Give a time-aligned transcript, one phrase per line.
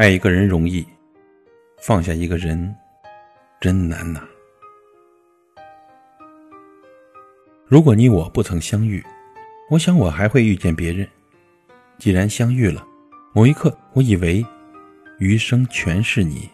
[0.00, 0.82] 爱一个人容易，
[1.76, 2.74] 放下一个人
[3.60, 4.26] 真难呐。
[7.66, 9.04] 如果你我不曾相遇，
[9.68, 11.06] 我想我还会遇见别人。
[11.98, 12.82] 既然相遇了，
[13.34, 14.42] 某一刻我以为
[15.18, 16.48] 余生全是你。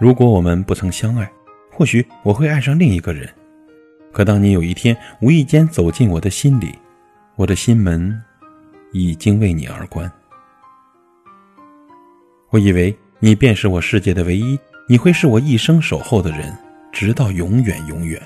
[0.00, 1.30] 如果我们不曾相爱，
[1.70, 3.28] 或许我会爱上另一个人。
[4.10, 6.74] 可当你有一天无意间走进我的心里，
[7.34, 8.18] 我的心门
[8.90, 10.10] 已经为你而关。
[12.56, 16.56] 我以为你便是我世界的唯一，你会是我一生守候的人，
[16.90, 18.18] 直到永远永远。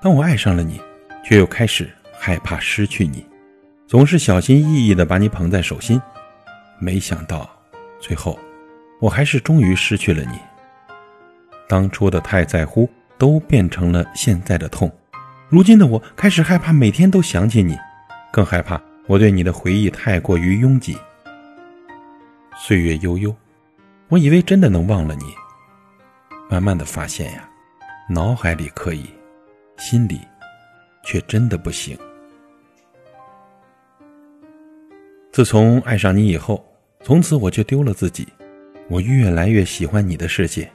[0.00, 0.80] 当我爱上了你，
[1.24, 3.26] 却又开始害怕失去你，
[3.88, 6.00] 总是小心翼翼地把你捧在手心，
[6.78, 7.50] 没想到
[7.98, 8.38] 最后，
[9.00, 10.38] 我还是终于失去了你。
[11.68, 12.88] 当初的太在乎，
[13.18, 14.88] 都变成了现在的痛。
[15.48, 17.76] 如今的我开始害怕每天都想起你，
[18.30, 20.96] 更害怕我对你的回忆太过于拥挤。
[22.60, 23.34] 岁月悠悠，
[24.08, 25.32] 我以为真的能忘了你，
[26.50, 27.48] 慢慢的发现呀，
[28.10, 29.08] 脑海里可以，
[29.76, 30.20] 心里
[31.04, 31.96] 却真的不行。
[35.30, 36.62] 自从爱上你以后，
[37.00, 38.26] 从此我就丢了自己，
[38.88, 40.68] 我越来越喜欢你的世界，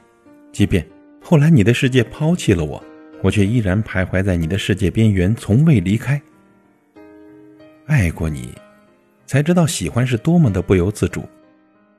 [0.52, 0.84] 即便
[1.22, 2.82] 后来你的世界抛弃了我，
[3.22, 6.20] 我却依然徘徊在你的世界边缘，从未离开。
[7.84, 8.54] 爱过你，
[9.26, 11.22] 才知道喜欢是多么的不由自主。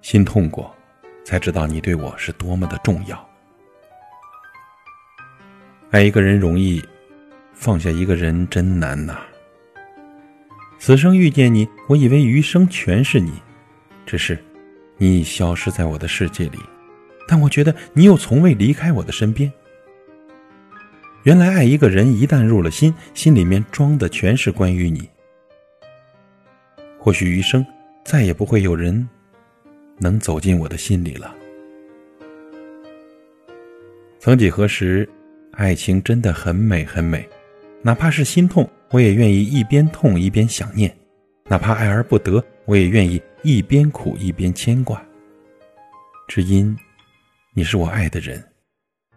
[0.05, 0.71] 心痛过，
[1.23, 3.27] 才知道你对我是多么的重要。
[5.89, 6.79] 爱一个人容易，
[7.55, 9.19] 放下一个人真难呐。
[10.77, 13.31] 此生遇见你，我以为余生全是你，
[14.05, 14.37] 只是
[14.97, 16.59] 你已消失在我的世界里，
[17.27, 19.51] 但我觉得你又从未离开我的身边。
[21.23, 25.09] 原来爱一个人，一旦入了心，心里面装的全是关于你。
[26.99, 27.65] 或许余生
[28.03, 29.09] 再也不会有人。
[29.97, 31.35] 能走进我的心里了。
[34.19, 35.07] 曾几何时，
[35.51, 37.27] 爱情真的很美很美，
[37.81, 40.89] 哪怕是心痛，我也愿意一边痛一边想念；
[41.45, 45.03] 哪怕爱而不得，我也愿意一边苦一边牵挂。
[46.27, 46.75] 只因
[47.53, 48.43] 你是我爱的人，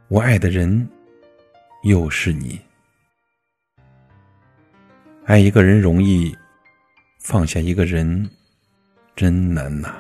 [0.08, 0.86] 我爱的人
[1.84, 2.60] 又是你。
[5.24, 6.36] 爱一个人容易，
[7.18, 8.28] 放下一个人
[9.16, 9.96] 真难呐。